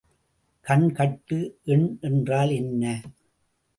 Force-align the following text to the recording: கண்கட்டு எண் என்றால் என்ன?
கண்கட்டு 0.65 1.37
எண் 1.65 1.97
என்றால் 2.01 2.49
என்ன? 2.49 3.01